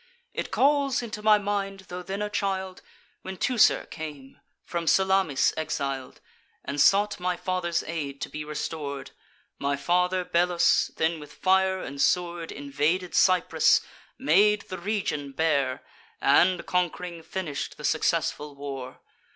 It 0.33 0.49
calls 0.49 1.03
into 1.03 1.21
my 1.21 1.37
mind, 1.37 1.81
tho' 1.81 2.01
then 2.01 2.23
a 2.23 2.29
child, 2.31 2.81
When 3.21 3.37
Teucer 3.37 3.85
came, 3.85 4.39
from 4.63 4.87
Salamis 4.87 5.53
exil'd, 5.55 6.21
And 6.65 6.81
sought 6.81 7.19
my 7.19 7.37
father's 7.37 7.83
aid, 7.83 8.19
to 8.21 8.29
be 8.29 8.43
restor'd: 8.43 9.11
My 9.59 9.75
father 9.75 10.25
Belus 10.25 10.87
then 10.95 11.19
with 11.19 11.31
fire 11.33 11.77
and 11.83 12.01
sword 12.01 12.51
Invaded 12.51 13.13
Cyprus, 13.13 13.81
made 14.17 14.63
the 14.69 14.79
region 14.79 15.33
bare, 15.33 15.83
And, 16.19 16.65
conqu'ring, 16.65 17.21
finish'd 17.23 17.77
the 17.77 17.83
successful 17.85 18.55
war. 18.55 19.01